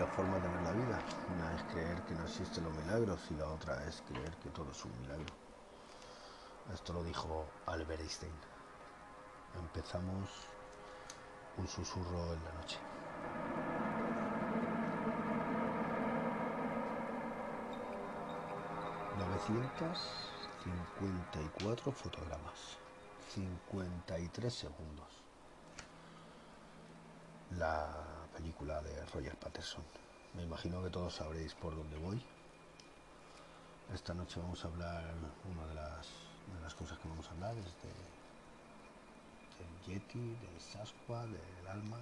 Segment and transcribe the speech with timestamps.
[0.00, 0.98] dos formas de ver la vida.
[1.34, 4.70] Una es creer que no existen los milagros y la otra es creer que todo
[4.70, 5.34] es un milagro.
[6.72, 8.32] Esto lo dijo Albert Einstein.
[9.58, 10.30] Empezamos
[11.58, 12.78] un susurro en la noche.
[19.20, 22.78] ...954 fotogramas...
[23.34, 25.22] ...53 segundos...
[27.50, 29.84] ...la película de Roger Patterson...
[30.34, 32.22] ...me imagino que todos sabréis por dónde voy...
[33.92, 35.04] ...esta noche vamos a hablar...
[35.44, 36.06] ...una de las,
[36.54, 37.92] de las cosas que vamos a hablar es de...
[39.58, 41.98] ...del Yeti, del Sasqua, del alma...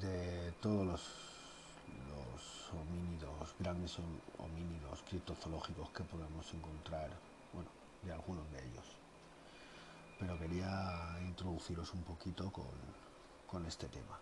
[0.00, 0.86] ...de todos
[2.10, 3.96] los homínidos, grandes
[4.38, 7.08] homínidos criptozoológicos que podemos encontrar,
[7.52, 7.70] bueno,
[8.02, 9.05] de algunos de ellos.
[10.18, 12.64] Pero quería introduciros un poquito con,
[13.46, 14.18] con este tema.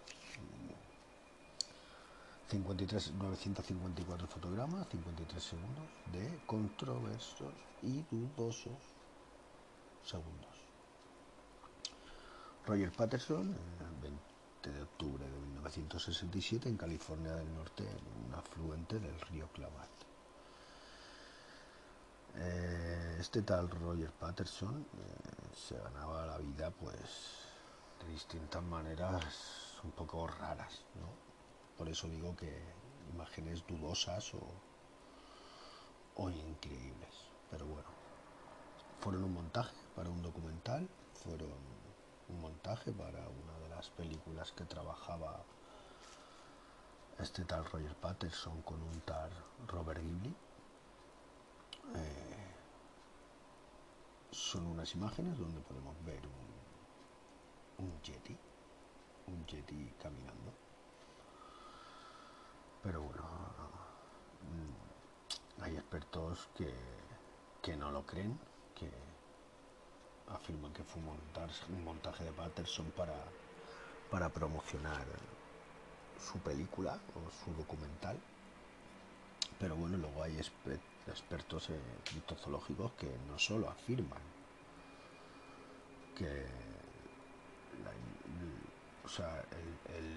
[2.50, 8.78] 53, 954 fotogramas, 53 segundos de controversos y dudosos
[10.04, 10.54] segundos.
[12.66, 13.56] Roger Patterson,
[14.02, 20.03] 20 de octubre de 1967 en California del Norte, en un afluente del río Klamath.
[22.36, 27.00] Eh, este tal Roger Patterson eh, se ganaba la vida pues
[28.00, 31.08] de distintas maneras un poco raras, ¿no?
[31.78, 32.62] Por eso digo que
[33.12, 34.40] imágenes dudosas o,
[36.16, 37.28] o increíbles.
[37.50, 37.88] Pero bueno,
[39.00, 40.88] fueron un montaje para un documental,
[41.22, 41.52] fueron
[42.28, 45.44] un montaje para una de las películas que trabajaba
[47.18, 49.30] este tal Roger Patterson con un tal
[49.68, 50.34] Robert Ghibli.
[51.94, 52.54] Eh,
[54.30, 56.20] son unas imágenes donde podemos ver
[57.78, 58.36] un, un yeti,
[59.26, 60.52] un yeti caminando.
[62.82, 63.22] Pero bueno,
[64.42, 66.72] mm, hay expertos que,
[67.62, 68.38] que no lo creen,
[68.74, 68.90] que
[70.28, 73.14] afirman que fue un montaje, montaje de Patterson para,
[74.10, 75.06] para promocionar
[76.18, 78.18] su película o su documental.
[79.58, 84.22] Pero bueno, luego hay expertos eh, criptozoológicos que no solo afirman
[86.16, 86.46] que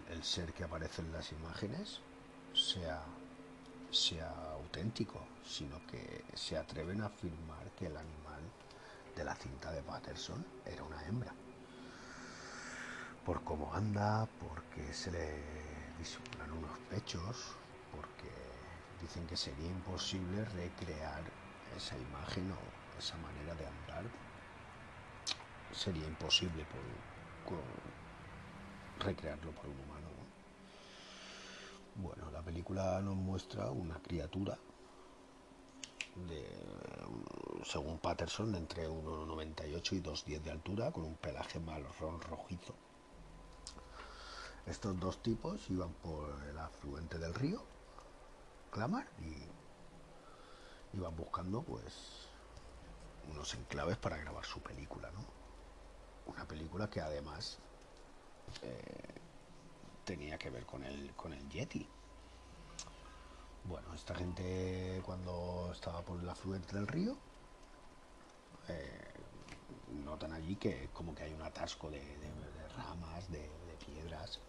[0.10, 2.00] el, ser que aparece en las imágenes
[2.54, 3.04] sea,
[3.92, 8.42] sea auténtico, sino que se atreven a afirmar que el animal
[9.16, 11.34] de la cinta de Patterson era una hembra.
[13.26, 17.56] Por cómo anda, porque se le disimulan unos pechos
[17.92, 18.47] porque
[19.02, 21.24] dicen que sería imposible recrear
[21.76, 24.06] esa imagen o esa manera de andar.
[25.72, 26.66] Sería imposible
[27.46, 27.60] por,
[29.06, 30.08] recrearlo por un humano.
[31.96, 34.58] Bueno, la película nos muestra una criatura
[36.16, 36.46] de,
[37.64, 42.76] según Patterson, entre 1,98 y 2,10 de altura, con un pelaje marrón rojizo
[44.68, 47.62] estos dos tipos iban por el afluente del río,
[48.78, 52.28] Clamar, y iban buscando pues
[53.32, 55.26] unos enclaves para grabar su película, ¿no?
[56.32, 57.58] Una película que además
[58.62, 59.16] eh,
[60.06, 61.88] tenía que ver con el, con el Yeti.
[63.64, 67.18] Bueno, esta gente cuando estaba por el afluente del río,
[68.68, 69.12] eh,
[70.06, 72.00] notan allí que como que hay un atasco de,
[72.78, 73.50] ramas, de
[73.84, 74.40] piedras,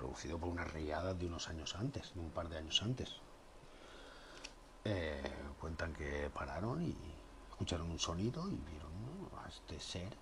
[0.00, 3.16] producido por una riada de unos años antes, de un par de años antes.
[4.84, 5.22] Eh,
[5.60, 6.96] cuentan que pararon y
[7.50, 8.90] escucharon un sonido y vieron
[9.44, 10.16] a este ser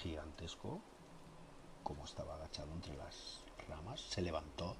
[0.00, 0.80] gigantesco
[1.82, 4.76] como estaba agachado entre las ramas, se levantó.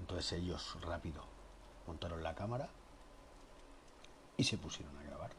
[0.00, 1.22] Entonces ellos rápido
[1.86, 2.68] montaron la cámara
[4.36, 5.30] y se pusieron a grabar.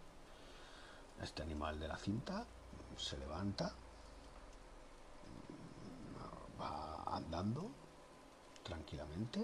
[1.21, 2.45] Este animal de la cinta
[2.95, 3.73] se levanta,
[7.09, 7.69] andando
[8.63, 9.39] tranquilamente,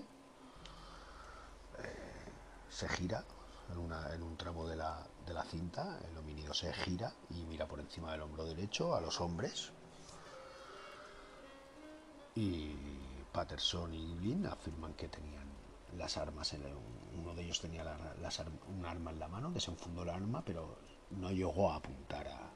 [1.79, 2.31] eh,
[2.69, 3.23] se gira
[3.71, 7.79] en, un tramo de la, de la cinta, el homínido se gira y mira por
[7.79, 9.71] encima del hombro derecho a los hombres.
[12.35, 12.75] Y
[13.31, 15.47] Patterson y Glynn afirman que tenían
[15.97, 16.63] las armas en
[17.13, 17.83] uno de ellos tenía
[18.67, 20.77] un arma en la mano, desenfundó el arma, pero
[21.11, 22.51] no llegó a apuntar a,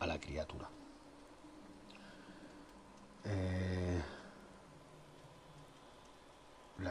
[0.00, 0.68] a la criatura.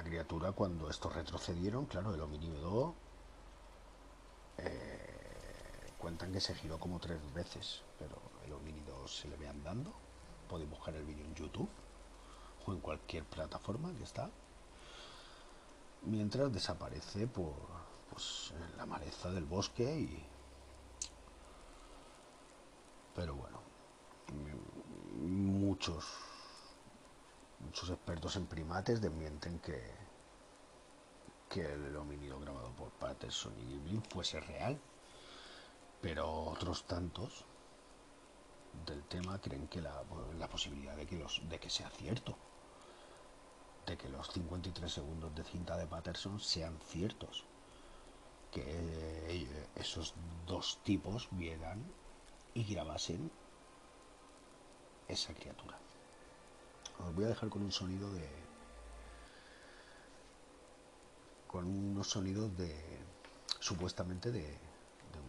[0.01, 2.95] La criatura cuando estos retrocedieron, claro, el homínido
[4.57, 9.93] eh, cuentan que se giró como tres veces, pero el homínido se le ve andando
[10.49, 11.69] podéis buscar el vídeo en YouTube
[12.65, 14.29] o en cualquier plataforma que está.
[16.01, 17.53] Mientras desaparece por
[18.09, 20.25] pues, la maleza del bosque y...
[23.15, 23.59] Pero bueno,
[25.21, 26.05] muchos
[27.63, 30.01] muchos expertos en primates desmienten que
[31.51, 34.79] que el homínido grabado por Patterson y Giblin fuese real,
[36.01, 37.43] pero otros tantos
[38.85, 40.01] del tema creen que la,
[40.39, 42.37] la posibilidad de que, los, de que sea cierto,
[43.85, 47.43] de que los 53 segundos de cinta de Patterson sean ciertos,
[48.49, 50.13] que eh, esos
[50.47, 51.83] dos tipos vieran
[52.53, 53.29] y grabasen
[55.09, 55.80] esa criatura.
[57.05, 58.29] Os voy a dejar con un sonido de,
[61.47, 62.99] con unos sonidos de
[63.59, 64.57] supuestamente de,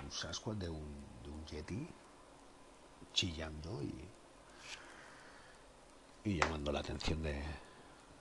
[0.05, 1.89] un Sasquatch, de un, de Yeti
[3.13, 4.09] chillando y,
[6.25, 7.43] y llamando la atención de,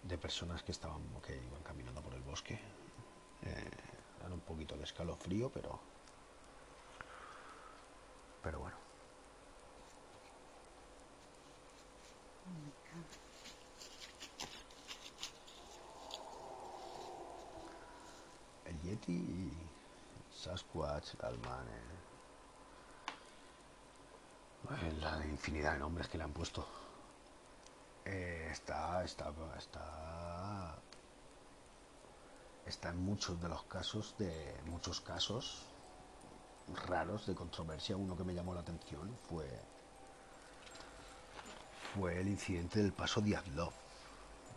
[0.04, 2.60] de, personas que estaban que iban caminando por el bosque.
[3.44, 3.72] Eh,
[4.32, 5.80] un poquito de escalofrío, pero
[8.42, 8.76] pero bueno.
[18.92, 19.50] Yeti
[20.30, 21.80] Sasquatch, Galmane.
[25.00, 26.68] La infinidad de nombres que le han puesto.
[28.04, 30.76] Eh, está, está, está,
[32.66, 35.68] está en muchos de los casos, de muchos casos
[36.88, 37.96] raros de controversia.
[37.96, 39.48] Uno que me llamó la atención fue,
[41.96, 43.72] fue el incidente del paso Diablo,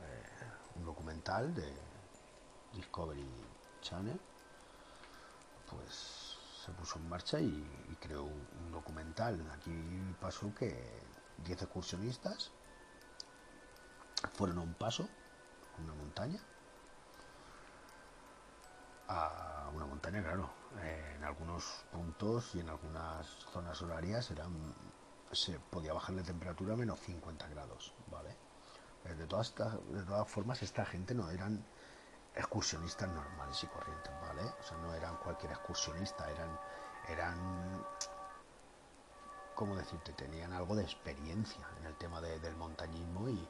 [0.03, 1.73] eh, un documental de
[2.73, 3.54] Discovery
[3.85, 4.19] Channel,
[5.71, 9.39] pues se puso en marcha y, creó un, documental.
[9.53, 9.71] Aquí
[10.21, 10.75] pasó que
[11.45, 12.51] 10 excursionistas
[14.33, 15.09] fueron a un paso,
[15.79, 16.41] a una montaña,
[19.09, 20.51] a una montaña, claro,
[20.83, 24.75] en algunos puntos y en algunas zonas horarias eran
[25.33, 28.37] se podía bajar la temperatura a menos 50 grados, ¿vale?
[29.05, 31.65] Eh, de todas, de todas formas, esta gente no eran
[32.35, 34.43] excursionistas normales y corrientes, ¿vale?
[34.43, 36.59] O sea, no eran cualquier excursionista, eran,
[37.09, 37.87] eran,
[39.55, 40.13] ¿cómo decirte?
[40.13, 43.49] Tenían algo de experiencia en el tema del montañismo y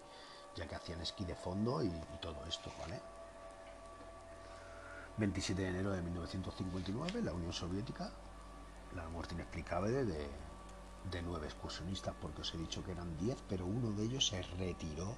[0.54, 1.90] ya que hacían esquí de fondo y,
[2.20, 3.00] todo esto, ¿vale?
[5.16, 8.10] 27 de enero de 1959, la Unión Soviética,
[8.94, 10.28] la muerte inexplicable de,
[11.22, 15.16] nueve excursionistas, porque os he dicho que eran 10, pero uno de ellos se retiró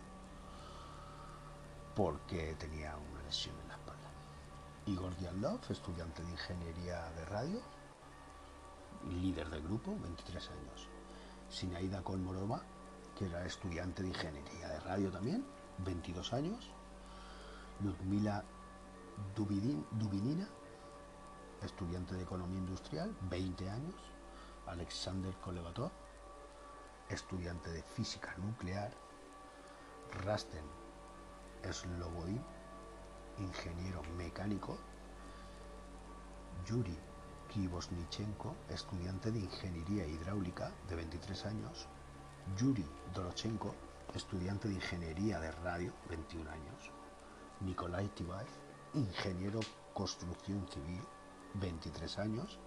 [1.95, 4.09] porque tenía una en la espalda.
[4.87, 7.61] Igor Dialov, estudiante de ingeniería de radio,
[9.21, 10.89] líder del grupo, 23 años.
[11.49, 12.63] Sinaida Kolmorova,
[13.19, 15.45] que era estudiante de ingeniería de radio también,
[15.79, 16.71] 22 años.
[17.83, 18.45] Ludmila
[19.35, 20.49] Dubinina,
[21.63, 23.95] estudiante de economía industrial, 20 años.
[24.69, 25.91] Alexander Kolevatov,
[27.09, 28.93] estudiante de física nuclear.
[30.25, 30.65] Rasten
[31.73, 32.41] Sloboin,
[33.39, 34.79] ingeniero mecánico,
[36.67, 36.97] Yuri
[37.49, 41.87] Kibosnichenko, estudiante de ingeniería hidráulica de 23 años,
[42.57, 43.75] Yuri Dorochenko,
[44.15, 46.91] estudiante de ingeniería de radio, 21 años,
[47.61, 48.49] Nikolai Tibaev,
[48.95, 49.61] ingeniero
[49.95, 51.03] construcción civil,
[51.55, 52.59] 23 años,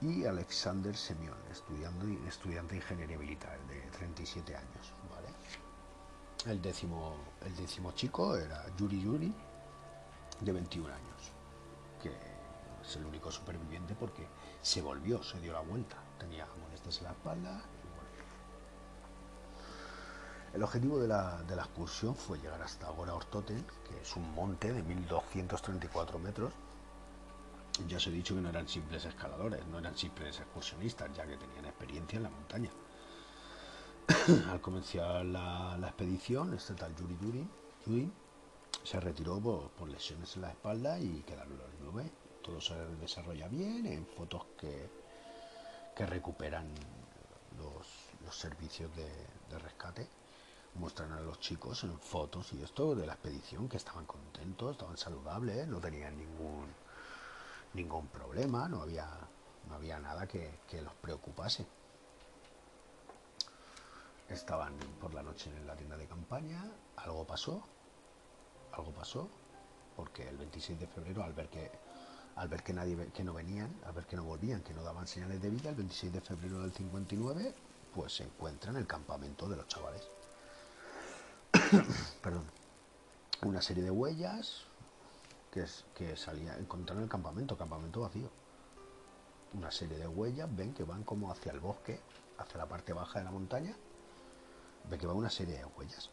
[0.00, 4.92] y Alexander Semion, estudiante de ingeniería militar, de 37 años.
[6.46, 7.16] El décimo,
[7.94, 9.32] chico era Yuri Yuri,
[10.40, 11.32] de 21 años,
[12.02, 12.10] que
[12.82, 14.26] es el único superviviente porque
[14.60, 17.62] se volvió, se dio la vuelta, tenía molestias en la espalda.
[20.52, 24.30] El objetivo de la, de la, excursión fue llegar hasta Gora Ortoten, que es un
[24.34, 26.52] monte de 1234 metros.
[27.88, 31.38] Ya os he dicho que no eran simples escaladores, no eran simples excursionistas, ya que
[31.38, 32.70] tenían experiencia en la montaña.
[34.50, 37.16] Al comenzar la, expedición, este tal Yuri
[37.86, 38.12] Yuri,
[38.82, 42.10] se retiró por, lesiones en la espalda y quedaron los nubes.
[42.42, 44.90] Todo se desarrolla bien en fotos que,
[45.96, 46.68] que recuperan
[47.56, 50.06] los, servicios de, rescate.
[50.74, 54.98] Muestran a los chicos en fotos y esto de la expedición que estaban contentos, estaban
[54.98, 56.66] saludables, no tenían ningún
[57.74, 59.08] ningún problema, no había,
[59.68, 61.66] no había nada que, que los preocupase.
[64.28, 66.64] Estaban por la noche en la tienda de campaña,
[66.96, 67.62] algo pasó,
[68.72, 69.28] algo pasó,
[69.96, 71.70] porque el 26 de febrero, al ver que
[72.36, 75.06] al ver que nadie que no venían, al ver que no volvían, que no daban
[75.06, 77.54] señales de vida, el 26 de febrero del 59
[77.94, 80.02] pues se encuentra en el campamento de los chavales.
[82.22, 82.44] Perdón.
[83.42, 84.64] Una serie de huellas
[85.52, 85.64] que,
[85.94, 88.30] que salía, encontraron el campamento, campamento vacío.
[89.52, 92.00] Una serie de huellas, ven que van como hacia el bosque,
[92.38, 93.76] hacia la parte baja de la montaña.
[94.88, 96.10] Ven que va una serie de huellas.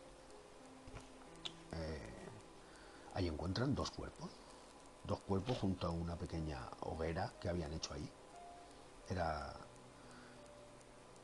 [1.73, 2.29] Eh,
[3.13, 4.29] ahí encuentran dos cuerpos.
[5.03, 8.09] Dos cuerpos junto a una pequeña hoguera que habían hecho ahí.
[9.09, 9.53] Era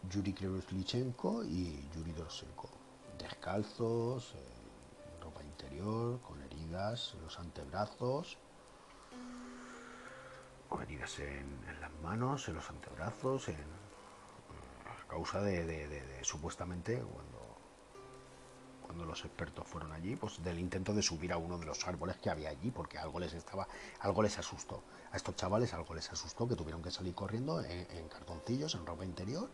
[0.10, 2.70] Yuri Krivoslichenko y Yuri Dorosenko.
[3.18, 8.38] Descalzos, eh, ropa interior, con heridas en los antebrazos,
[10.70, 17.37] con heridas en, las manos, en los antebrazos, en, a causa de, supuestamente cuando,
[19.06, 22.30] los expertos fueron allí, pues del intento de subir a uno de los árboles que
[22.30, 23.68] había allí, porque algo les estaba,
[24.00, 24.84] algo les asustó.
[25.12, 29.06] A estos chavales algo les asustó, que tuvieron que salir corriendo en cartoncillos, en ropa
[29.06, 29.50] interior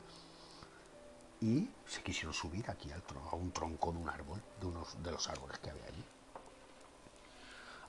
[1.43, 5.11] y se quisieron subir aquí al a un tronco de un árbol, de unos de
[5.11, 6.05] los árboles que había allí.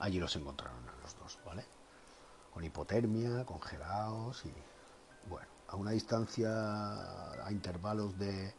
[0.01, 1.65] Allí los encontraron a los dos, ¿vale?
[2.53, 4.53] Con hipotermia, congelados y
[5.29, 8.53] bueno, a una distancia a intervalos de,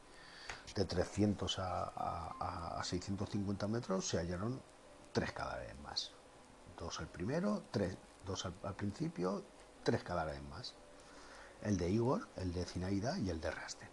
[0.74, 4.62] de 300 a, 650 metros se hallaron
[5.12, 6.12] tres cadáveres más.
[6.77, 9.43] Dos al primero, tres, dos al, principio,
[9.84, 10.75] tres cadáveres más.
[11.62, 13.89] El de Igor, el de Zinaida y el de Rasten.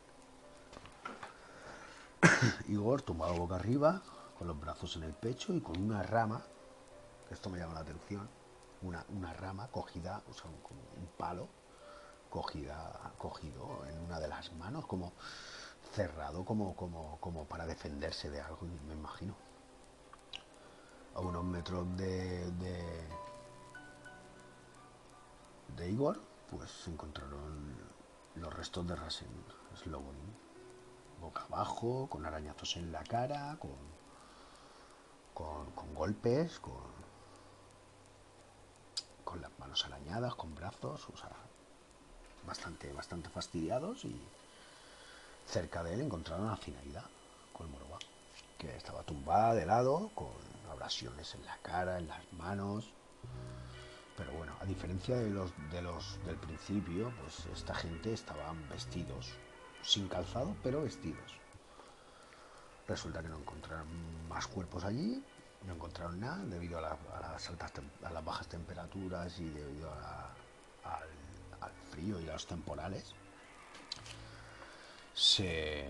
[2.68, 4.02] Igor tumbado boca arriba,
[4.38, 6.42] con los brazos en el pecho y con una rama,
[7.30, 8.28] esto me llama la atención,
[8.82, 10.56] una, una rama cogida, o sea, un,
[11.00, 11.48] un palo
[12.28, 15.12] cogida, cogido en una de las manos, como
[15.92, 19.34] cerrado, como, como, como para defenderse de algo, me imagino.
[21.14, 22.50] A unos metros de,
[25.76, 26.20] de, Igor,
[26.50, 27.76] pues se encontraron
[28.36, 29.28] los restos de Rasen
[29.74, 30.42] Slobonin
[31.22, 33.76] boca abajo, con arañazos en la cara, con,
[35.34, 36.92] con, golpes, con,
[39.24, 41.30] con las manos arañadas, con brazos, o sea,
[42.44, 44.20] bastante, bastante fastidiados y
[45.52, 47.04] cerca de él encontraron a Finaida,
[47.52, 47.98] con Moroba,
[48.56, 50.32] que estaba tumbada de lado, con
[50.70, 52.88] abrasiones en la cara, en las manos.
[54.16, 59.34] Pero bueno, a diferencia de los, de los del principio, pues esta gente estaban vestidos
[59.82, 61.38] sin calzado, pero vestidos.
[62.88, 63.88] Resulta que no encontraron
[64.30, 65.22] más cuerpos allí,
[65.66, 72.18] no encontraron nada debido a, las, altas, a las bajas temperaturas y debido al, frío
[72.22, 73.14] y a los temporales.
[75.22, 75.86] Se,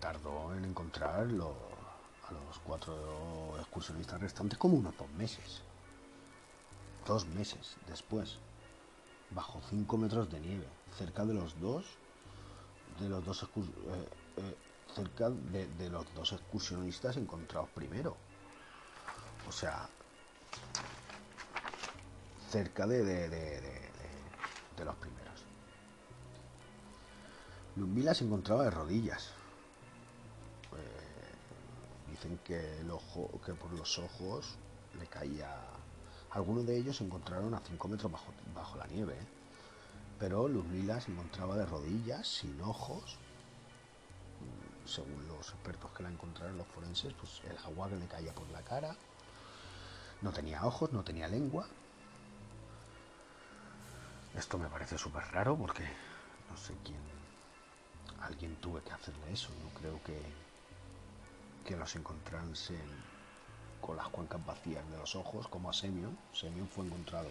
[0.00, 5.60] tardó en encontrar a los cuatro excursionistas restantes como unos dos meses.
[7.06, 8.38] Dos meses después,
[9.30, 10.66] bajo cinco metros de nieve,
[10.96, 11.84] cerca de los dos
[12.98, 13.48] de los dos eh,
[14.38, 14.56] eh,
[14.94, 18.16] cerca de, los dos excursionistas encontrados primero.
[19.46, 19.86] O sea,
[22.50, 25.23] cerca de, de, los primeros.
[27.76, 29.30] Lumila se encontraba de rodillas.
[30.72, 34.56] Eh, dicen que el ojo, que por los ojos
[34.98, 35.50] le caía.
[36.30, 39.16] Algunos de ellos se encontraron a 5 metros bajo, bajo la nieve
[40.18, 43.18] pero Lila se encontraba de rodillas, sin ojos.
[44.86, 48.48] Según los expertos que la encontraron, los forenses, pues el agua que le caía por
[48.50, 48.96] la cara.
[50.22, 51.66] No tenía ojos, no tenía lengua.
[54.34, 55.84] Esto me parece súper raro porque
[56.50, 57.13] no sé quién.
[58.24, 59.50] Alguien tuve que hacerle eso.
[59.62, 60.20] No creo que,
[61.64, 62.52] que los encontraran
[63.80, 66.16] con las cuencas vacías de los ojos, como a Semyon.
[66.32, 67.28] Semyon fue encontrado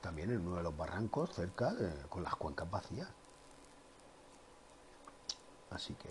[0.00, 1.74] también en uno de los barrancos cerca
[2.08, 3.08] con las cuencas vacías.
[5.70, 6.08] Así que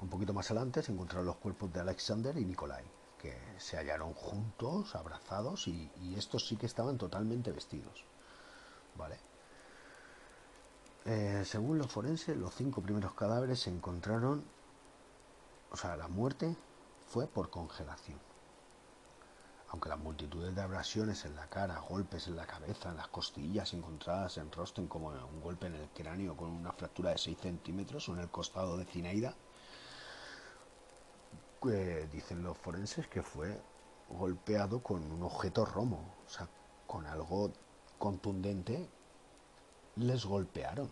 [0.00, 2.84] un poquito más adelante se encontraron los cuerpos de Alexander y Nikolai,
[3.18, 8.04] que se hallaron juntos, abrazados, y, estos sí que estaban totalmente vestidos.
[8.96, 9.18] ¿Vale?
[11.06, 14.44] Eh, según los forenses, los cinco primeros cadáveres se encontraron,
[15.70, 16.56] o sea, la muerte
[17.08, 18.18] fue por congelación.
[19.70, 23.72] Aunque las multitudes de abrasiones en la cara, golpes en la cabeza, en las costillas
[23.72, 28.08] encontradas en Rosten como un golpe en el cráneo con una fractura de 6 centímetros
[28.08, 29.34] o en el costado de Cineida,
[32.12, 33.60] dicen los forenses que fue
[34.08, 36.48] golpeado con un objeto romo, o sea,
[36.86, 37.52] con algo
[37.98, 38.88] contundente,
[40.00, 40.88] les golpearon.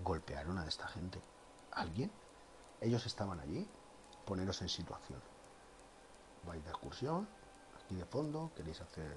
[0.00, 1.20] Golpearon a esta gente.
[1.72, 2.10] ¿Alguien?
[2.80, 3.68] Ellos estaban allí.
[4.24, 5.20] Poneros en situación
[6.46, 7.28] vais de excursión,
[7.82, 9.16] aquí de fondo, queréis hacer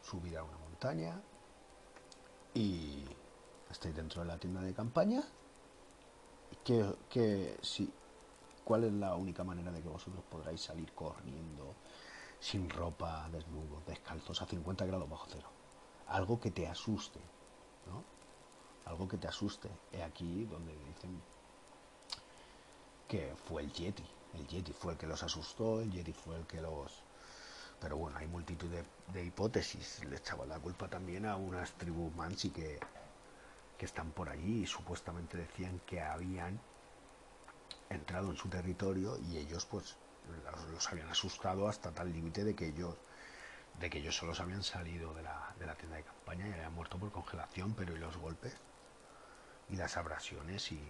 [0.00, 1.20] subir a una montaña
[2.54, 3.04] y
[3.70, 5.22] estáis dentro de la tienda de campaña.
[6.64, 7.92] ¿Qué, si,
[8.64, 11.74] ¿Cuál es la única manera de que vosotros podráis salir corriendo,
[12.40, 15.55] sin ropa, desnudos, descalzos, a 50 grados bajo cero?
[16.08, 17.20] Algo que te asuste,
[17.86, 18.04] ¿no?
[18.84, 19.68] Algo que te asuste.
[19.92, 21.20] He aquí donde dicen
[23.08, 24.04] que fue el Yeti.
[24.34, 27.02] El Yeti fue el que los asustó, el Yeti fue el que los...
[27.80, 28.68] Pero bueno, hay multitud
[29.12, 30.04] de, hipótesis.
[30.04, 32.80] Le echaba la culpa también a unas tribus mansi que,
[33.76, 36.58] que están por allí y supuestamente decían que habían
[37.90, 39.96] entrado en su territorio y ellos pues
[40.72, 42.96] los, habían asustado hasta tal límite de que ellos
[43.80, 46.74] de que ellos solos habían salido de la, de la tienda de campaña y habían
[46.74, 48.56] muerto por congelación, pero y los golpes
[49.68, 50.80] y las abrasiones y,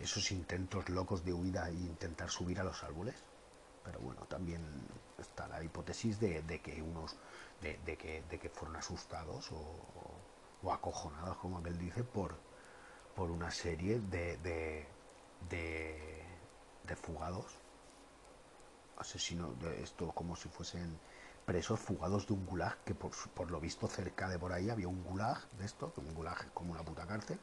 [0.00, 3.16] esos intentos locos de huida e intentar subir a los árboles.
[3.84, 4.62] Pero bueno, también
[5.18, 7.16] está la hipótesis de, que unos,
[7.60, 12.38] de, que, de que fueron asustados o, acojonados, como aquel dice, por,
[13.14, 14.86] por una serie de, de,
[15.50, 17.58] de, fugados,
[18.98, 20.98] asesinos, de esto como si fuesen
[21.44, 24.88] presos fugados de un gulag, que por, por, lo visto cerca de por ahí había
[24.88, 27.38] un gulag de esto, un gulag es como una puta cárcel,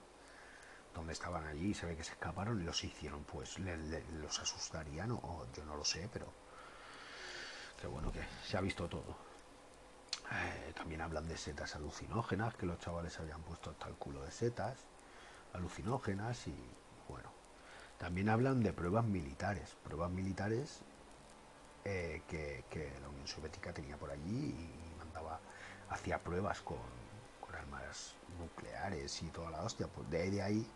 [0.93, 5.11] donde estaban allí y se ve que se escaparon y los hicieron, pues los asustarían
[5.11, 6.27] o, yo no lo sé, pero
[7.79, 9.15] que bueno que se ha visto todo.
[10.31, 14.31] Eh, también hablan de setas alucinógenas, que los chavales habían puesto hasta el culo de
[14.31, 14.77] setas
[15.53, 16.55] alucinógenas y
[17.07, 17.31] bueno.
[17.97, 20.83] También hablan de pruebas militares, pruebas militares
[21.85, 25.39] eh, que, la Unión Soviética tenía por allí y mandaba,
[25.89, 26.77] hacía pruebas con,
[27.57, 29.87] armas nucleares y toda la hostia.
[29.87, 30.67] Pues de ahí, de ahí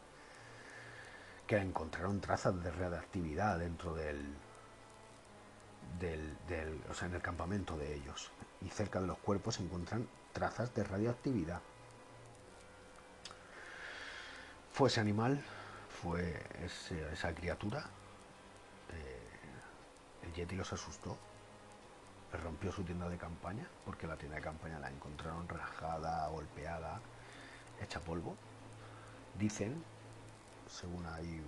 [1.47, 4.25] que encontraron trazas de radioactividad dentro del,
[5.99, 8.31] del, o sea, en el campamento de ellos.
[8.61, 11.61] Y cerca de los cuerpos se encuentran trazas de radioactividad.
[14.73, 15.41] Fue ese animal,
[16.01, 16.43] fue
[17.13, 17.85] esa criatura.
[20.25, 21.17] El Yeti los asustó.
[22.43, 26.99] Rompió su tienda de campaña, porque la tienda de campaña la encontraron rajada, golpeada,
[27.81, 28.35] hecha polvo.
[29.37, 29.83] Dicen
[30.69, 31.43] según hay eh,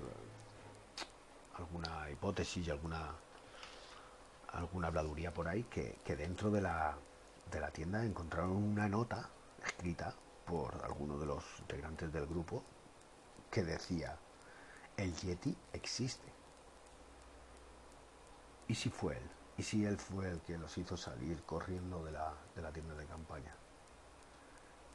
[1.58, 3.16] alguna hipótesis y alguna
[4.54, 6.98] alguna habladuría por ahí, que, dentro de la,
[7.52, 9.30] de la tienda encontraron una nota
[9.64, 12.64] escrita por alguno de los integrantes del grupo
[13.52, 14.18] que decía,
[14.96, 16.37] el Yeti existe.
[18.68, 19.30] ¿Y si fue él?
[19.58, 22.96] ¿Y si él fue el que los hizo salir corriendo de la, de la tienda
[22.96, 23.56] de campaña?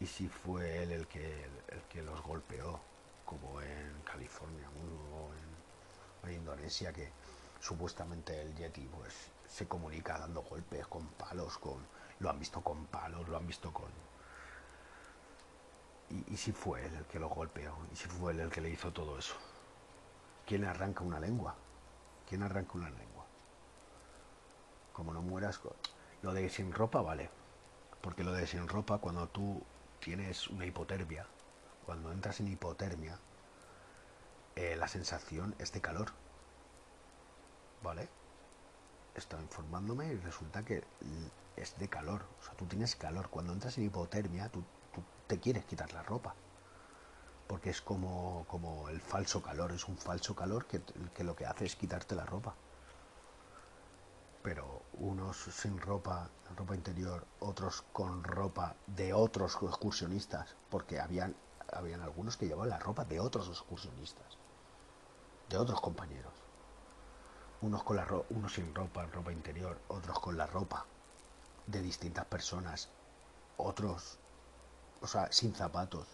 [0.00, 2.80] ¿Y si fue él el que, el que los golpeó?
[3.32, 4.68] como en California
[5.14, 5.30] o
[6.28, 7.10] en, Indonesia, que
[7.60, 9.12] supuestamente el Yeti pues
[9.48, 11.84] se comunica dando golpes con palos, con
[12.20, 13.90] lo han visto con palos, lo han visto con
[16.10, 18.68] y, si fue él el que lo golpeó, y si fue él el que le
[18.68, 19.34] hizo todo eso.
[20.46, 21.54] ¿Quién arranca una lengua?
[22.28, 23.11] ¿Quién arranca una lengua?
[24.92, 25.60] Como no mueras,
[26.22, 27.30] lo de sin ropa vale,
[28.00, 29.62] porque lo de sin ropa cuando tú
[30.00, 31.26] tienes una hipotermia
[31.84, 33.18] cuando entras en hipotermia,
[34.56, 36.12] eh, la sensación es de calor.
[37.82, 38.08] ¿Vale?
[39.14, 40.84] Estaba informándome y resulta que
[41.56, 42.24] es de calor.
[42.40, 43.28] O sea, tú tienes calor.
[43.28, 44.62] Cuando entras en hipotermia, tú,
[45.26, 46.34] te quieres quitar la ropa.
[47.48, 49.72] Porque es como, como el falso calor.
[49.72, 50.80] Es un falso calor que,
[51.14, 52.54] que lo que hace es quitarte la ropa
[54.42, 61.34] pero unos sin ropa, ropa interior, otros con ropa de otros excursionistas, porque habían
[61.72, 64.36] habían algunos que llevaban la ropa de otros excursionistas,
[65.48, 66.32] de otros compañeros.
[67.62, 70.84] Unos, con la unos sin ropa, ropa interior, otros con la ropa
[71.66, 72.88] de distintas personas,
[73.56, 74.18] otros,
[75.00, 76.06] o sea, sin zapatos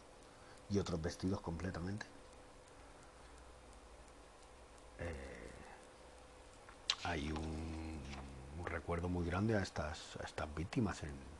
[0.68, 2.06] y otros vestidos completamente.
[4.98, 5.50] Eh,
[7.04, 7.67] hay un,
[8.68, 11.38] recuerdo muy grande a estas, a estas víctimas en,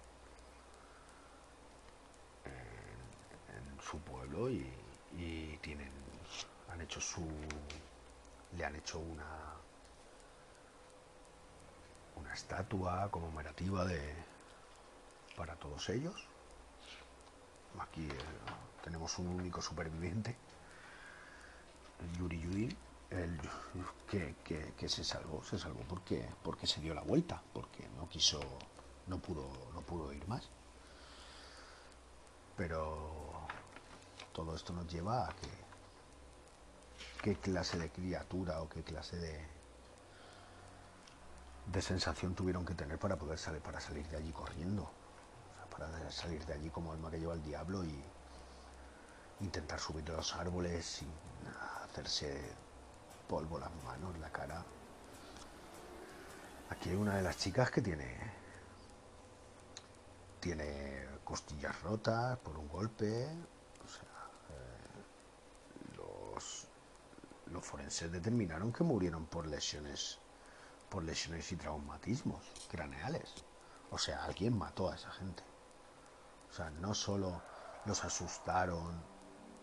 [3.81, 4.71] su pueblo y,
[5.63, 5.91] tienen
[6.71, 7.27] han hecho su
[8.57, 9.55] le han hecho una
[12.17, 14.15] una estatua conmemorativa de
[15.37, 16.27] para todos ellos.
[17.81, 18.19] Aquí eh,
[18.85, 20.37] tenemos un único superviviente
[22.19, 22.77] Yuri Yudin
[23.11, 23.39] el,
[24.09, 28.41] que, se salvó se salvó porque porque se dio la vuelta porque no quiso
[29.07, 30.49] no pudo no pudo ir más.
[32.57, 33.47] Pero
[34.33, 35.49] todo esto nos lleva a que
[37.23, 39.45] qué clase de criatura o qué clase de,
[41.67, 44.91] de sensación tuvieron que tener para poder salir, para salir de allí corriendo,
[45.71, 48.03] para salir de allí como alma que lleva el diablo y,
[49.41, 51.09] intentar subir los árboles sin
[51.85, 52.43] hacerse
[53.29, 54.65] polvo las manos, la cara.
[56.71, 58.39] Aquí hay una de las chicas que tiene
[60.41, 63.27] tiene costillas rotas por un golpe.
[63.85, 66.67] O sea, eh, los,
[67.53, 70.19] los forenses determinaron que murieron por lesiones
[70.89, 73.45] por lesiones y traumatismos craneales.
[73.91, 75.43] O sea, alguien mató a esa gente.
[76.51, 77.43] O sea, no solo
[77.85, 79.03] los asustaron,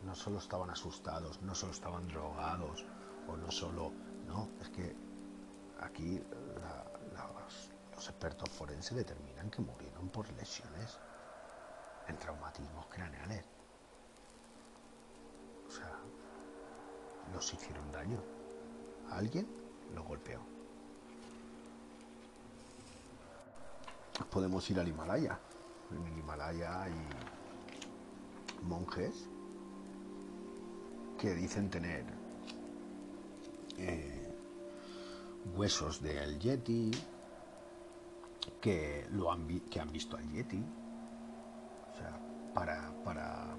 [0.04, 2.86] no solo estaban asustados, no solo estaban drogados,
[3.28, 3.92] o no solo...
[4.28, 4.96] No, es que
[5.82, 6.22] aquí
[7.94, 10.98] los, expertos forenses determinan que murieron por lesiones
[12.08, 13.46] en traumatismos craneales.
[15.68, 15.92] O sea,
[17.34, 18.20] los hicieron daño.
[19.12, 19.48] alguien
[19.94, 20.40] los golpeó.
[24.30, 25.40] Podemos ir al Himalaya.
[25.92, 26.94] En el Himalaya hay
[28.64, 29.28] monjes
[31.20, 32.25] que dicen tener
[33.78, 34.34] eh,
[35.56, 36.92] huesos del Yeti,
[38.62, 40.64] que, lo han, que han visto al Yeti,
[41.92, 42.20] o sea,
[42.54, 43.58] para, para,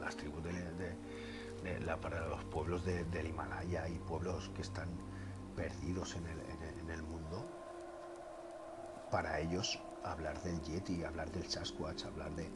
[0.00, 4.88] las tribus de, la, para los pueblos del Himalaya y pueblos que están
[5.56, 6.40] perdidos en el,
[6.80, 7.46] en el mundo,
[9.10, 12.50] para ellos hablar del Yeti, hablar del Sasquatch, hablar de...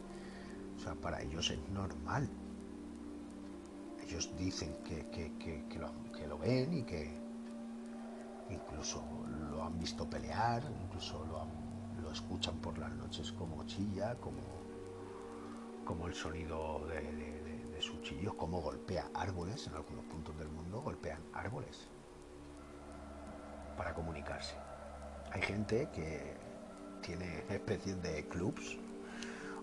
[0.77, 2.29] O sea, para ellos es normal.
[4.07, 5.05] Ellos dicen que,
[6.29, 7.13] lo, ven y que
[8.51, 9.03] incluso
[9.51, 14.43] lo han visto pelear, incluso lo, lo escuchan por las noches como chilla, como,
[15.85, 20.49] como el sonido de, de, de su chillo, como golpea árboles en algunos puntos del
[20.49, 21.89] mundo, golpean árboles
[23.77, 24.55] para comunicarse.
[25.33, 26.37] Hay gente que
[27.03, 28.79] tiene especies de clubs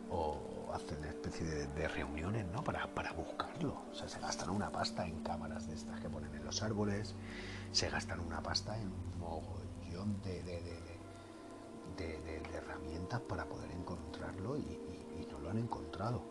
[0.09, 2.63] o hacen especie de, reuniones ¿no?
[2.63, 3.12] para, buscarlo.
[4.23, 7.13] Gastan una pasta en cámaras de estas que ponen en los árboles,
[7.71, 10.39] se gastan una pasta en un mogollón de,
[12.53, 14.79] herramientas para poder encontrarlo y,
[15.29, 16.21] no lo han encontrado.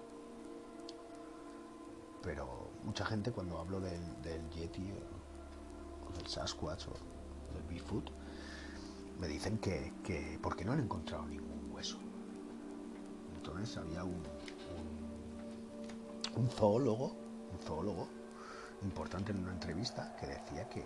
[2.23, 6.95] Pero mucha gente cuando hablo del, del Yeti o del Sasquatch o
[7.53, 8.11] del Bigfoot,
[9.21, 11.99] me dicen que, que porque no han encontrado ningún hueso.
[13.37, 14.23] Entonces había un,
[16.37, 17.15] un, zoólogo,
[17.53, 18.09] un zoólogo
[18.83, 20.85] importante en una entrevista que decía que,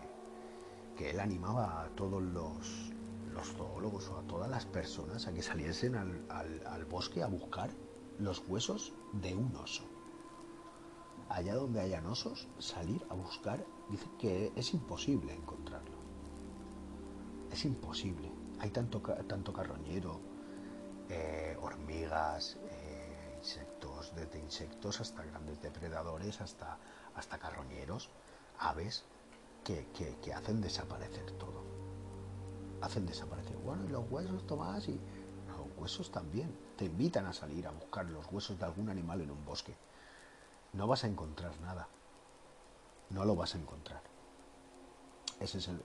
[0.97, 2.93] que él animaba a todos los,
[3.33, 6.27] los, zoólogos o a todas las personas a que saliesen al,
[6.67, 7.71] al, bosque a buscar
[8.19, 9.85] los huesos de un oso.
[11.29, 15.97] Allá donde hayan osos, salir a buscar, dice que es imposible encontrarlo
[17.57, 18.31] es imposible.
[18.59, 20.21] Hay tanto, tanto carroñero,
[21.09, 22.59] eh, hormigas,
[24.15, 26.79] desde insectos hasta grandes depredadores, hasta,
[27.15, 28.11] hasta carroñeros,
[28.59, 29.05] aves,
[29.65, 31.63] que, hacen desaparecer todo.
[32.81, 33.57] Hacen desaparecer.
[33.57, 35.01] Bueno, y los huesos, Tomás, y
[35.49, 36.57] los huesos también.
[36.77, 39.75] Te invitan a salir a buscar los huesos de algún animal en un bosque.
[40.73, 41.89] No vas a encontrar nada.
[43.11, 44.03] No lo vas a encontrar.
[45.41, 45.83] Ese es, el,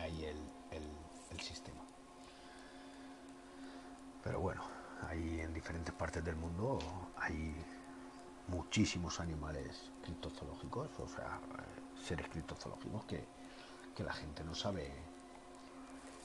[0.00, 1.80] ahí el, sistema.
[4.22, 4.62] Pero bueno,
[5.08, 6.78] hay en diferentes partes del mundo
[7.16, 7.54] hay
[8.48, 11.38] muchísimos animales criptozoológicos, o sea,
[12.02, 13.24] seres criptozoológicos que,
[13.94, 14.92] que la gente no sabe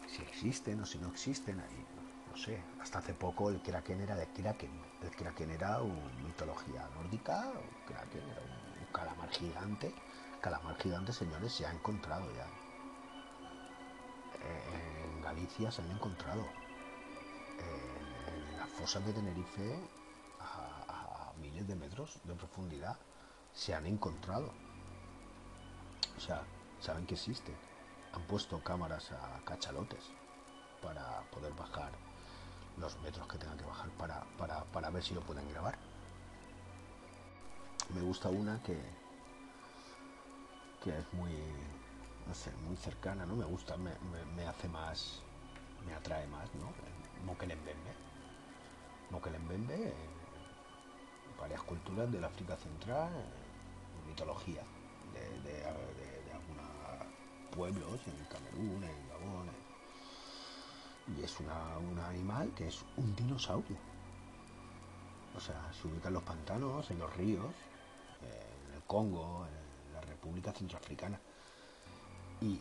[0.07, 1.59] si existen o si no existen.
[1.59, 1.85] Ahí,
[2.31, 4.71] no sé, hasta hace poco el Kraken era de Kraken.
[5.01, 9.93] El Kraken era una mitología nórdica, el Kraken era un calamar gigante
[10.45, 12.45] calamar gigante, señores, se ha encontrado ya.
[14.45, 16.45] Eh, en Galicia se han encontrado.
[17.57, 17.94] en las
[18.79, 19.79] fosas de Tenerife,
[20.39, 22.97] a, miles de metros de profundidad,
[23.53, 24.51] se han encontrado.
[26.17, 26.43] O sea,
[26.79, 27.55] saben que existen.
[28.13, 30.11] Han puesto cámaras a cachalotes
[30.81, 31.91] para poder bajar
[32.77, 35.77] los metros que tengan que bajar para, para, para ver si lo pueden grabar.
[37.93, 38.79] Me gusta una que,
[40.83, 41.31] que es muy,
[42.27, 43.35] no sé, muy cercana, ¿no?
[43.35, 45.21] Me gusta, me, hace más,
[45.85, 46.73] me atrae más, ¿no?
[47.25, 48.14] Mokelembembe.
[49.15, 49.93] Mokelembembe,
[51.39, 53.09] varias culturas del África Central,
[54.05, 54.61] mitología
[55.13, 55.63] de,
[56.33, 56.67] algunos
[57.55, 59.49] pueblos en Camerún, en Gabón.
[61.15, 63.77] Y es un animal que es un dinosaurio.
[65.37, 67.53] O sea, se ubica en los pantanos, en los ríos,
[68.21, 71.21] en el Congo, en República Centroafricana.
[72.41, 72.59] Y,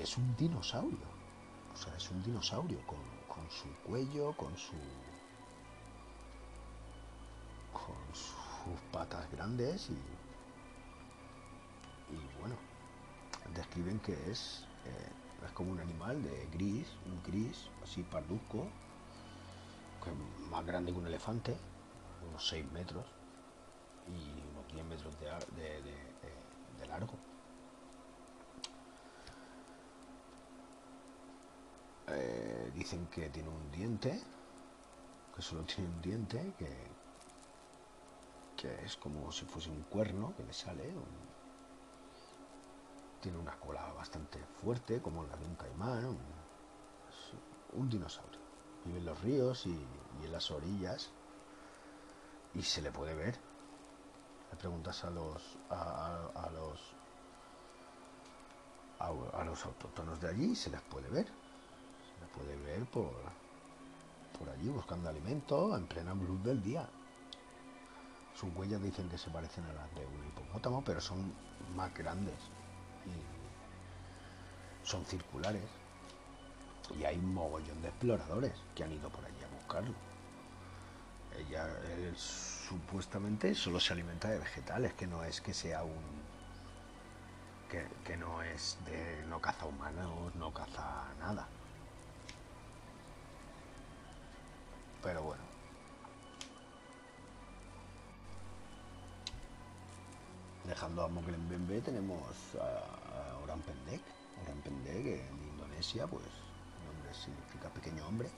[0.00, 1.10] es un dinosaurio.
[1.74, 4.76] O sea, es un dinosaurio con, su cuello, con su.
[8.64, 9.96] Sus patas grandes y,
[12.40, 12.56] bueno,
[13.54, 18.66] describen que es, eh, es como un animal de gris, un gris, así parduzco,
[20.02, 20.16] que es
[20.50, 21.56] más grande que un elefante,
[22.28, 23.06] unos 6 metros
[24.08, 25.82] y unos 10 metros de,
[26.78, 27.14] de largo.
[32.08, 34.20] Eh, dicen que tiene un diente,
[35.34, 36.91] que solo tiene un diente, que,
[38.64, 40.92] es como si fuese un cuerno que le sale.
[43.20, 46.18] tiene una cola bastante fuerte, como la de un caimán,
[47.74, 48.40] un, dinosaurio.
[48.84, 49.86] Vive en los ríos y,
[50.24, 51.10] en las orillas
[52.54, 53.38] y se le puede ver.
[54.50, 56.94] Le preguntas a los a, los
[58.98, 61.26] a, los autóctonos de allí se les puede ver
[62.32, 63.12] puede ver por,
[64.38, 66.88] por allí buscando alimento en plena luz del día.
[68.42, 71.32] Sus huellas dicen que se parecen a las de un hipopótamo, pero son
[71.76, 72.34] más grandes
[73.06, 75.62] y son circulares.
[76.98, 79.94] Y hay un mogollón de exploradores que han ido por allí a buscarlo.
[81.38, 86.02] Ella él, supuestamente solo se alimenta de vegetales, que no es que sea un
[87.70, 91.46] que, que, no es de no caza humanos, no caza nada.
[95.00, 95.51] Pero bueno.
[100.64, 102.22] Dejando a Moklen Bembe tenemos
[102.60, 104.00] a, Oran Pendek.
[104.44, 108.30] Oran Pendek en Indonesia, pues el nombre significa pequeño hombre.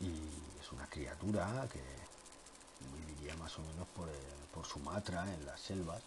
[0.00, 0.12] Y
[0.60, 1.82] es una criatura que
[2.94, 4.08] viviría más o menos por,
[4.52, 6.02] por Sumatra, en las selvas.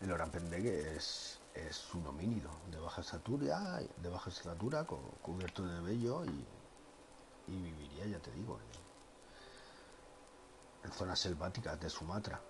[0.00, 5.80] El Oran Pendek es es un homínido de baja estatura, de baja estatura, cubierto de
[5.80, 6.44] vello y,
[7.46, 8.84] y viviría, ya te digo, en,
[10.84, 12.40] en, zonas selváticas de Sumatra.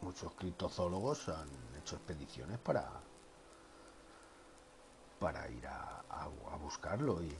[0.00, 1.48] Muchos criptozoólogos han
[1.80, 2.90] hecho expediciones para
[5.18, 6.02] para ir a,
[6.60, 7.36] buscarlo y,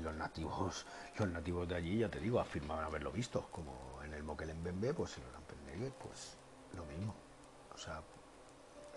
[0.00, 0.86] los nativos
[1.18, 5.18] los nativos de allí ya te digo afirmaban haberlo visto como en el Mokelembembe pues
[5.18, 6.36] en el pues
[6.74, 7.14] lo mismo
[7.74, 8.02] o sea,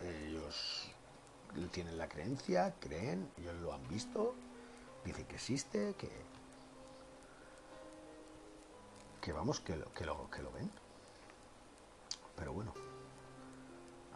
[0.01, 0.89] ellos
[1.71, 4.35] tienen la creencia, creen, ellos lo han visto,
[5.03, 6.09] dicen que existe, que,
[9.27, 10.71] que vamos, que lo, que lo, que lo ven.
[12.37, 12.73] Pero bueno,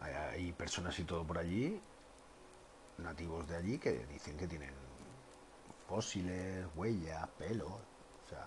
[0.00, 1.78] hay, personas y todo por allí,
[2.96, 4.72] nativos de allí, que dicen que tienen
[5.86, 8.46] fósiles, huellas, pelo, o sea,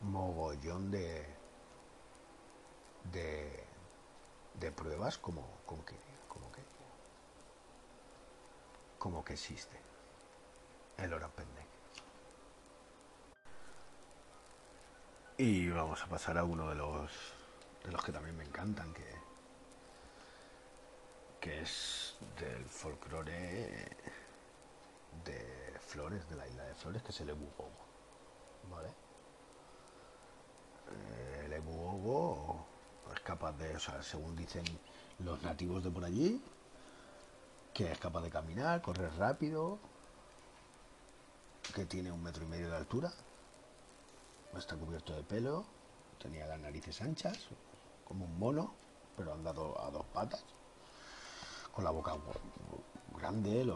[0.00, 1.26] mogollón de,
[3.12, 3.64] de
[4.54, 5.94] de pruebas como, como que
[6.26, 6.62] como que
[8.98, 9.76] como que existe
[10.96, 11.67] el Orapendek.
[15.40, 17.12] Y vamos a pasar a uno de los
[17.84, 19.06] de los que también me encantan, que,
[21.40, 23.88] que es del folclore
[25.24, 27.70] de Flores, de la isla de Flores, que es el Ebugogo.
[28.68, 28.88] ¿Vale?
[31.44, 32.66] El Ebugogo
[33.14, 34.64] es capaz de, o sea, según dicen
[35.20, 36.42] los nativos de por allí,
[37.72, 39.78] que es capaz de caminar, correr rápido,
[41.76, 43.12] que tiene un metro y medio de altura,
[44.56, 45.64] está cubierto de pelo,
[46.20, 47.48] tenía las narices anchas,
[48.04, 48.74] como un mono,
[49.16, 50.44] pero andado a dos patas,
[51.72, 52.16] con la boca
[53.16, 53.70] grande,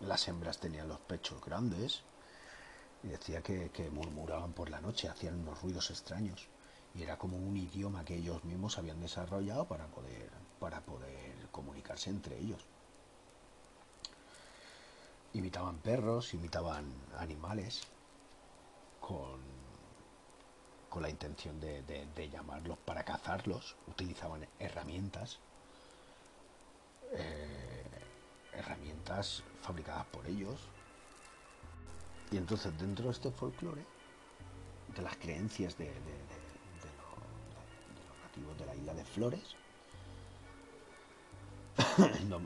[0.00, 2.02] las hembras tenían los pechos grandes,
[3.02, 6.48] y decía que, que, murmuraban por la noche, hacían unos ruidos extraños
[6.96, 12.08] y era como un idioma que ellos mismos habían desarrollado para poder, para poder comunicarse
[12.10, 12.64] entre ellos.
[15.36, 17.82] Imitaban perros, imitaban animales
[19.00, 19.38] con,
[20.88, 25.38] con la intención de, de, llamarlos para cazarlos, utilizaban herramientas,
[27.12, 27.84] eh,
[28.54, 30.58] herramientas fabricadas por ellos,
[32.30, 33.84] y entonces dentro de este folclore,
[34.94, 39.54] de las creencias de, de, de, lo, los nativos de la isla de Flores,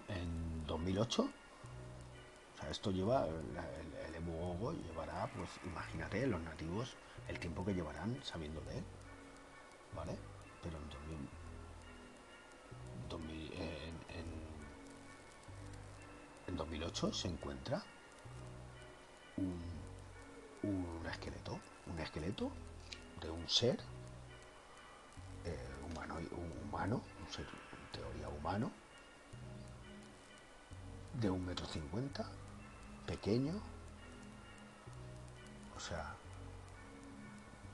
[0.09, 1.29] en, 2008,
[2.68, 6.94] esto lleva, el, el, el llevará, pues imagínate, los nativos,
[7.29, 8.85] el tiempo que llevarán sabiendo de él,
[9.94, 10.16] ¿vale?
[10.62, 11.29] Pero en 2000,
[13.09, 14.27] 2000 en, en,
[16.49, 17.83] en 2008 se encuentra
[19.37, 19.61] un,
[20.62, 22.51] un esqueleto, un esqueleto
[23.20, 23.79] de un ser
[25.44, 26.16] eh, humano,
[26.66, 28.70] humano, un ser en teoría humano,
[31.20, 32.31] de un metro cincuenta,
[33.11, 33.61] pequeño,
[35.77, 36.14] O sea,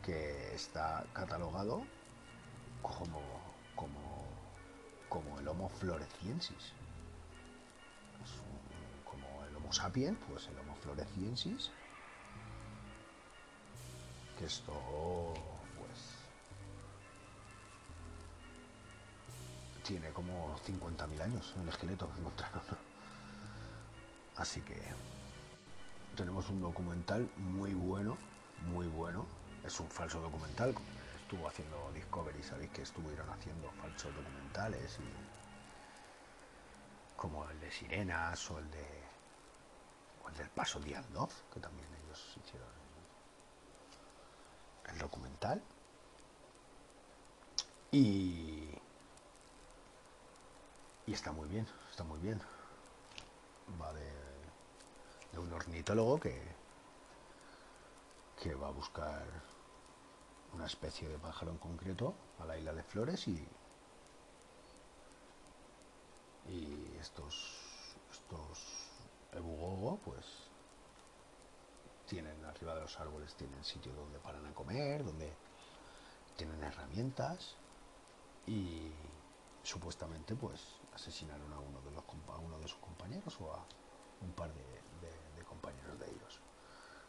[0.05, 1.83] que está catalogado
[2.81, 3.21] como,
[3.75, 4.25] como,
[5.09, 6.73] como el Homo floreciensis.
[9.05, 11.73] como el Homo sapiens, pues el Homo floreciensis.
[14.39, 14.73] Que esto,
[15.77, 16.01] pues,
[19.83, 22.63] tiene como 50.000 años el esqueleto que encontraron.
[24.37, 24.77] Así que
[26.17, 28.17] tenemos un documental muy bueno,
[28.69, 29.27] muy bueno.
[29.65, 30.75] Es un falso documental.
[31.21, 34.99] Estuvo haciendo Discovery, sabéis que estuvieron haciendo falsos documentales
[37.17, 39.07] como el de Sirenas o el de
[40.29, 42.69] el del Paso de Andov, que también ellos hicieron
[44.89, 45.63] el documental.
[47.93, 48.71] Y
[51.07, 52.41] y está muy bien, está muy bien.
[53.81, 54.26] Va de,
[55.37, 56.41] de un ornitólogo que,
[58.43, 59.23] que va a buscar
[60.55, 63.47] una especie de pájaro en concreto a la isla de Flores y,
[66.49, 68.89] y estos, estos
[69.33, 70.25] ebugogo pues
[72.07, 75.31] tienen arriba de los árboles tienen sitio donde paran a comer, donde
[76.37, 77.57] tienen herramientas
[78.47, 78.91] y
[79.63, 80.63] supuestamente pues
[80.95, 83.63] asesinaron a uno de los a uno de sus compañeros o a
[84.23, 84.86] un par de,
[85.73, 86.41] de ellos.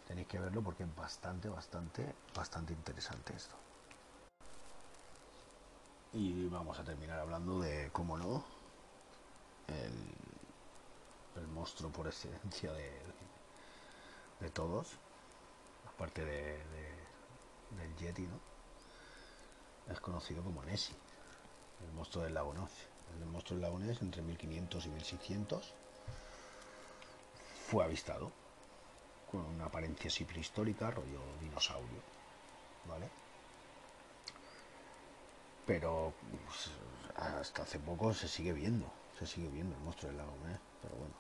[0.08, 3.56] Tenéis que verlo porque es bastante, bastante, bastante interesante esto.
[6.14, 8.44] Y vamos a terminar hablando de, cómo no,
[9.68, 12.92] el, monstruo por excelencia de,
[14.40, 14.98] de todos,
[15.94, 16.58] aparte de,
[17.78, 18.40] del Yeti, ¿no?
[19.92, 20.96] Es conocido como Nessie,
[21.86, 22.88] el monstruo del lago Ness
[23.20, 25.74] el monstruo del lago Ness entre 1500 y 1600
[27.70, 28.32] fue avistado
[29.32, 32.02] con una apariencia así prehistórica, rollo dinosaurio,
[32.88, 33.10] ¿vale?
[35.66, 36.14] Pero
[36.46, 36.72] pues,
[37.18, 38.86] hasta hace poco se sigue viendo,
[39.20, 41.14] se sigue viendo el monstruo del lago Ness, pero bueno,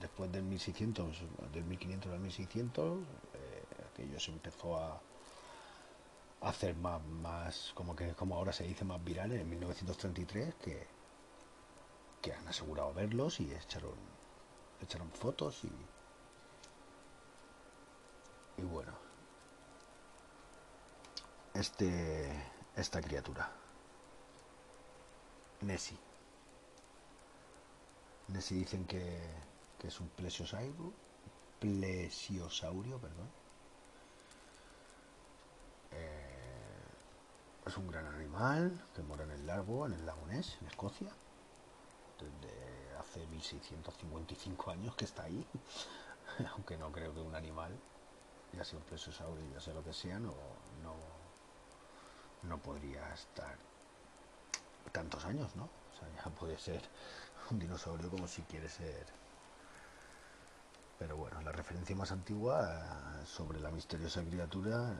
[0.00, 2.98] después del 1600, del 1500 al 1600,
[3.34, 5.00] eh, aquello se empezó a,
[6.40, 10.86] hacer más, más, como que como ahora se dice, más virales en 1933 que,
[12.20, 13.94] que han asegurado verlos y echaron,
[14.82, 15.70] echaron fotos y,
[18.56, 18.92] y bueno,
[21.54, 22.30] este,
[22.76, 23.50] esta criatura,
[25.60, 25.98] Nessie.
[28.28, 29.20] Nessie dicen que,
[29.78, 30.92] que es un plesiosaurio,
[31.60, 33.28] plesiosaurio, perdón.
[35.92, 36.34] Eh,
[37.66, 41.10] es un gran animal que mora en el lago, en el lago Ness, en Escocia.
[42.18, 45.46] Desde hace 1655 años que está ahí.
[46.52, 47.78] Aunque no creo que un animal
[48.54, 50.34] ya sea un plesiosaurio, ya sea lo que sea, no,
[52.42, 53.56] no, podría estar
[54.92, 55.64] tantos años, ¿no?
[55.64, 56.82] O sea, ya puede ser
[57.50, 59.06] un dinosaurio como si quiere ser.
[60.98, 64.94] Pero bueno, la referencia más antigua eh, sobre la misteriosa criatura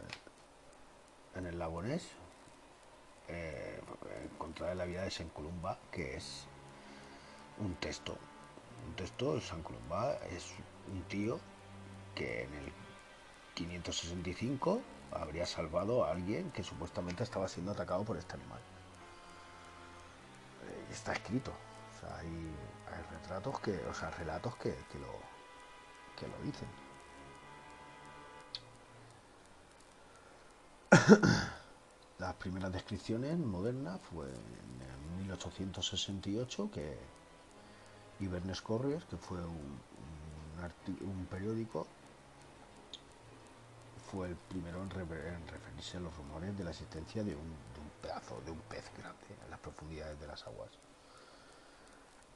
[1.34, 2.08] en el lago Ness,
[3.28, 3.80] eh,
[4.24, 6.46] encontrada en la vida de San Columba, que es
[7.58, 8.16] un texto.
[8.86, 10.52] Un texto, San Columba es
[10.92, 11.38] un tío
[12.14, 12.83] que en el
[13.54, 14.80] 565
[15.12, 18.60] habría salvado a alguien que supuestamente estaba siendo atacado por este animal.
[20.68, 21.52] Eh, está escrito.
[22.18, 22.50] Hay,
[23.10, 25.18] retratos que, o sea, relatos que, lo,
[26.18, 26.68] que lo dicen.
[32.18, 36.98] Las primeras descripciones modernas fue en 1868 que
[38.20, 41.86] Ibernes Corriers, que fue un periódico
[44.14, 47.52] fue el primero en, referirse a los rumores de la existencia de un,
[48.00, 50.70] pedazo, de un pez grande en las profundidades de las aguas.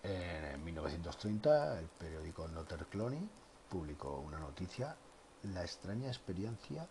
[0.03, 3.29] En 1930, el periódico Noter Clony
[3.69, 4.97] publicó una noticia,
[5.45, 6.89] la extraña experiencia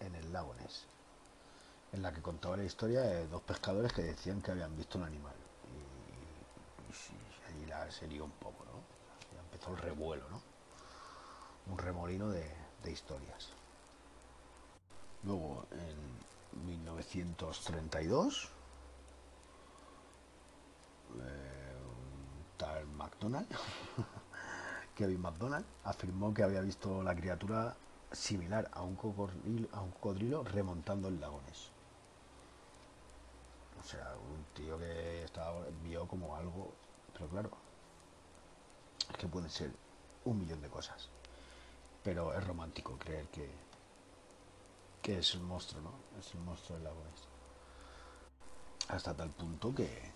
[0.00, 0.86] en el lago Ness,
[1.92, 5.04] en la que contaba la historia de dos pescadores que decían que habían visto un
[5.04, 5.34] animal.
[5.72, 8.80] Y, allí la se un poco, ¿no?
[9.34, 10.45] Ya empezó el revuelo, ¿no?
[11.66, 12.54] Un remolino de,
[12.86, 13.48] historias.
[15.24, 18.48] Luego, en 1932,
[21.14, 23.48] eh, un tal McDonald,
[24.94, 27.74] Kevin McDonald, afirmó que había visto la criatura
[28.12, 31.70] similar a un cocodrilo, remontando el lagones.
[33.80, 36.72] O sea, un tío que estaba, vio como algo,
[37.12, 37.50] pero claro,
[39.10, 39.72] es que pueden ser
[40.24, 41.08] un millón de cosas.
[42.06, 43.50] Pero es romántico creer que,
[45.02, 45.90] que es un monstruo, ¿no?
[46.20, 47.02] Es un monstruo del lago
[48.86, 50.12] Hasta tal punto que,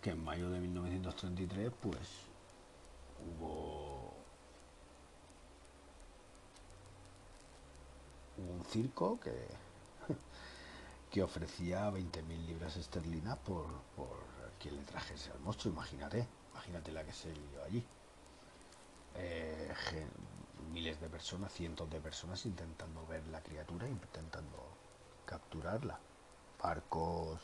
[0.00, 2.08] que en mayo de 1933, pues
[3.24, 4.12] hubo,
[8.38, 9.46] un circo que,
[11.12, 14.16] que ofrecía 20.000 libras esterlinas por, por
[14.58, 17.84] quien le trajese al monstruo, imagínate, imagínate la que se dio allí.
[19.14, 19.72] Eh,
[20.72, 24.58] miles de personas, cientos de personas intentando ver la criatura, intentando
[25.26, 25.98] capturarla.
[26.62, 27.40] Barcos,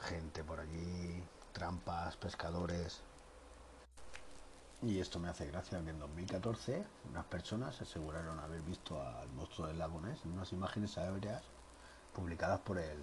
[0.00, 1.22] gente por allí,
[1.52, 3.02] trampas, pescadores.
[4.82, 9.66] Y esto me hace gracia que en 2014 unas personas aseguraron haber visto al monstruo
[9.66, 11.42] del lago Ness en unas imágenes aéreas
[12.14, 12.98] publicadas por el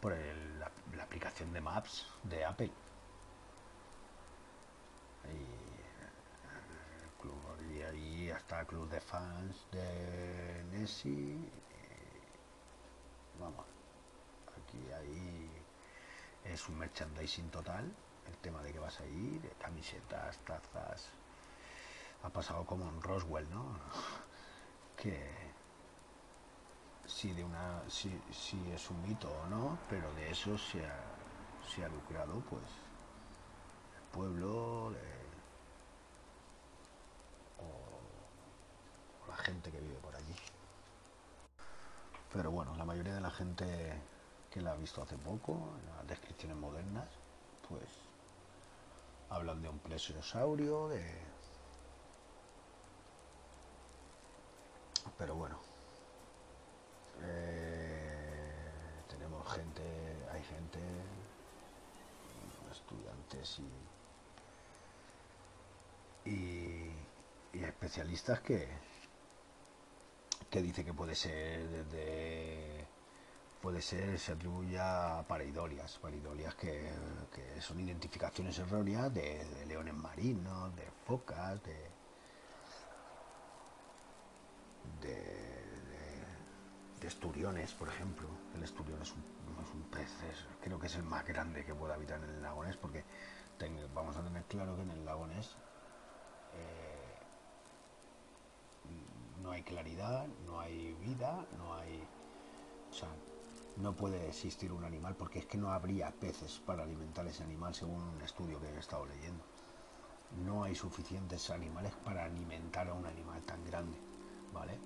[0.00, 2.70] por la, aplicación de Maps de Apple.
[7.72, 11.38] Y, ahí hasta el club de fans de Nessie.
[13.40, 13.64] vamos,
[14.58, 15.50] aquí ahí
[16.44, 17.90] es un merchandising total.
[18.28, 21.08] El tema de que vas a ir, camisetas, tazas.
[22.24, 23.64] Ha pasado como en Roswell, ¿no?
[24.96, 25.30] Que
[27.06, 31.04] si de una si, si es un mito o no, pero de eso se ha,
[31.62, 32.64] se ha lucrado pues
[33.96, 34.90] el pueblo
[39.36, 40.34] gente que vive por allí.
[42.32, 43.66] Pero bueno, la mayoría de la gente
[44.50, 47.08] que la ha visto hace poco, en las descripciones modernas,
[47.68, 47.88] pues
[49.30, 51.04] hablan de un plesiosaurio, de...
[55.18, 55.58] Pero bueno,
[57.22, 59.82] eh, tenemos gente,
[60.32, 60.78] hay gente,
[62.76, 63.58] estudiantes
[66.24, 68.68] y, y, especialistas que,
[70.56, 72.86] que dice que puede ser desde
[73.60, 76.90] puede ser, se atribuye a pareidolias, pareidolias que,
[77.60, 81.90] son identificaciones erróneas de, leones marinos, de focas, de,
[85.02, 88.26] de, esturiones, por ejemplo.
[88.54, 90.08] El esturión es un, pez,
[90.62, 93.04] creo que es el más grande que puede habitar en el lago porque
[93.94, 95.26] vamos a tener claro que en el lago
[99.46, 102.02] no hay claridad, no hay vida, no hay...
[102.90, 103.08] O sea,
[103.76, 107.72] no puede existir un animal porque es que no habría peces para alimentar ese animal
[107.72, 109.44] según un estudio que he estado leyendo.
[110.44, 113.96] No hay suficientes animales para alimentar a un animal tan grande,
[114.52, 114.80] ¿vale?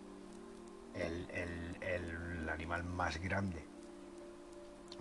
[0.93, 3.65] El, animal más grande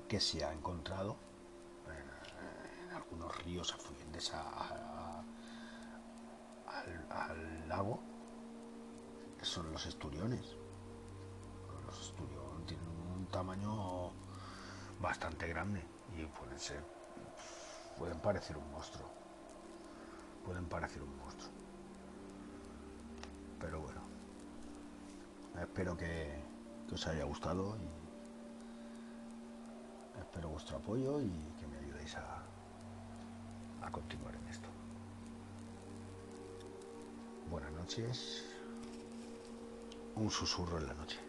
[0.08, 1.18] que se ha encontrado
[1.88, 5.26] eh, en, algunos ríos afluentes al,
[7.10, 8.02] al lago
[9.50, 10.56] son los esturiones.
[11.86, 14.12] Los esturiones tienen tamaño
[15.02, 15.84] bastante grande
[16.16, 16.84] y pueden ser,
[17.98, 19.10] pueden parecer un monstruo,
[20.46, 21.50] pueden parecer un monstruo.
[23.60, 24.02] Pero bueno,
[25.60, 26.48] espero que,
[26.92, 27.88] os haya gustado y
[30.20, 31.30] espero vuestro apoyo y
[31.60, 32.44] que me ayudéis a,
[33.86, 34.70] a continuar en esto.
[37.50, 38.49] Buenas noches,
[40.22, 41.29] un susurro en la noche.